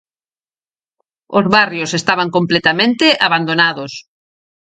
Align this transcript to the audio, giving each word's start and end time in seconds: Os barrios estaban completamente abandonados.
Os 1.37 1.45
barrios 1.55 1.91
estaban 1.99 2.29
completamente 2.37 3.05
abandonados. 3.27 3.91